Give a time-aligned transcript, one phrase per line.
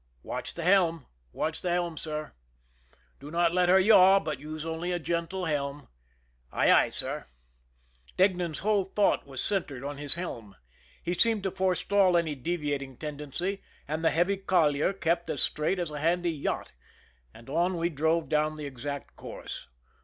[0.23, 2.31] "Watch the helm!"" Watch the helm, sir.""
[3.19, 5.89] Do not let her yaw, but use only a gentle helm!"
[6.51, 7.27] "Aye, aye, sir."
[8.17, 10.55] Deignan's whole thought was centered on his helm.
[11.03, 15.91] He seemed to forestall any deviating tendency, and the heavy collier kept as straight as
[15.91, 16.71] a handy yacht,
[17.31, 19.67] and on we drove down the exact course.